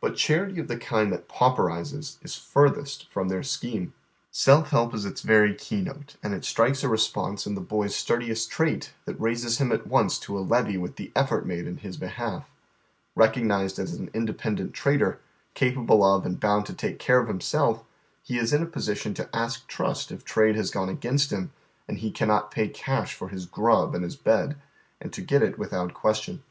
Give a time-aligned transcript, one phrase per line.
[0.00, 3.92] But charity of the kind that pauperizes is furthest from their scheme.
[4.32, 7.94] Self help is its very key note, and it strikes a response in the boy's
[7.94, 10.80] stui diest trait that raises iiiin at once to a leve!
[10.80, 12.50] with the effort made in his behalf.
[13.14, 15.20] Recognized as an in dependent trader,
[15.54, 17.84] capable of and bound to take care of himself,
[18.24, 21.52] he is in a position to ask trust if trade has gone against him
[21.86, 24.56] and he cannot pay cash for his" grnb" and his bed,
[25.00, 26.42] and to get it without question.